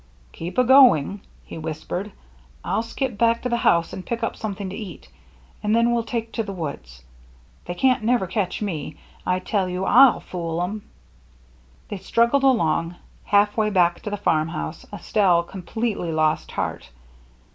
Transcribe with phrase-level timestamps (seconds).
[0.31, 2.11] "Keep a going," he whispered."
[2.65, 5.07] I'll skip back to the house and pick up something to eat,
[5.61, 7.03] and then we'll take to the woods.
[7.65, 8.95] They can't never catch me,
[9.27, 9.83] I tell you.
[9.85, 10.81] rn fool 'em."
[11.89, 12.95] They struggled along.
[13.25, 16.89] Halfway back to the farm house Estelle completely lost heart.